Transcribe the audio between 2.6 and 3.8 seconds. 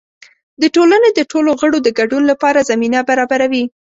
زمینه برابروي.